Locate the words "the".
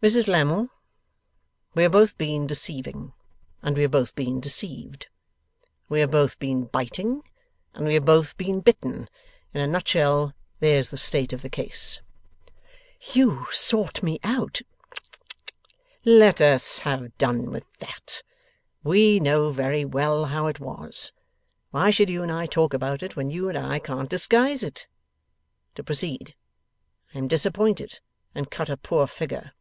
10.90-10.96, 11.42-11.48